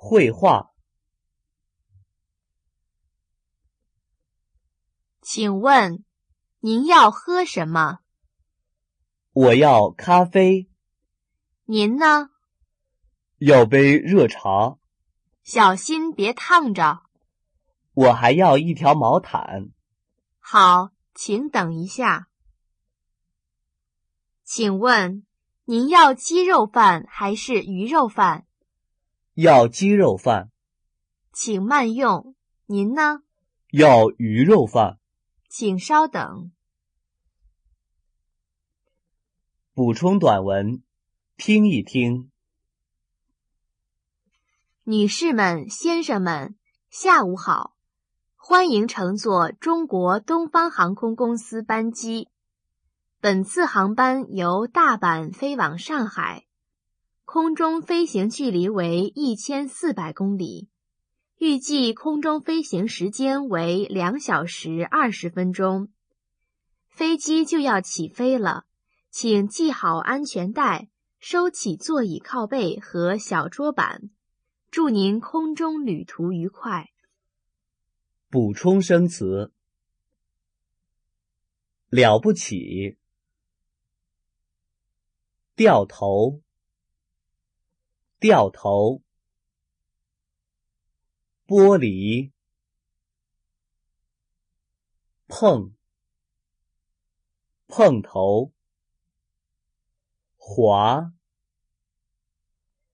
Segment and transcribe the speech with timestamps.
[0.00, 0.70] 绘画。
[5.20, 6.04] 请问
[6.60, 7.98] 您要喝什么？
[9.32, 10.70] 我要咖啡。
[11.64, 12.30] 您呢？
[13.38, 14.78] 要杯热茶。
[15.42, 17.02] 小心别烫着。
[17.92, 19.70] 我还要一条毛毯。
[20.38, 22.28] 好，请等一下。
[24.44, 25.26] 请问
[25.64, 28.46] 您要鸡肉饭还是鱼肉饭？
[29.40, 30.50] 要鸡肉饭。
[31.32, 32.34] 请慢用。
[32.66, 33.20] 您呢？
[33.70, 34.98] 要鱼肉饭。
[35.48, 36.50] 请稍等。
[39.74, 40.82] 补充短文，
[41.36, 42.32] 听一听。
[44.82, 46.56] 女士们、先生们，
[46.90, 47.76] 下午好，
[48.34, 52.28] 欢迎乘坐中国东方航空公司班机。
[53.20, 56.47] 本次航班由大阪飞往上海，
[57.30, 60.70] 空中飞行距离为一千四百公里，
[61.36, 65.92] 预计空中飞行时间为两小时二十分钟。
[66.88, 68.64] 飞机就要起飞了，
[69.10, 70.88] 请系好安全带，
[71.18, 74.08] 收起座椅靠背和小桌板。
[74.70, 76.88] 祝您空中旅途愉快。
[78.30, 79.52] 补充生词：
[81.90, 82.96] 了不起，
[85.54, 86.40] 掉头，
[88.20, 89.02] 掉头，
[91.46, 92.32] 玻璃，
[95.28, 95.74] 碰，
[97.68, 98.52] 碰头，
[100.36, 101.12] 滑，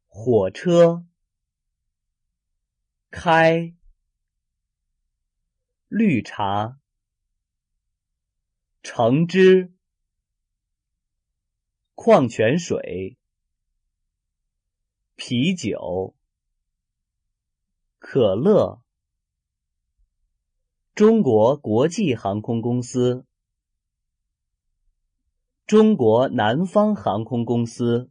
[0.08, 1.06] 火车。
[3.10, 3.72] 开，
[5.86, 6.80] 绿茶，
[8.82, 9.72] 橙汁，
[11.94, 13.16] 矿泉水，
[15.16, 16.14] 啤酒，
[17.98, 18.82] 可乐，
[20.94, 23.24] 中国国际航空公司，
[25.66, 28.10] 中国南方航空公司。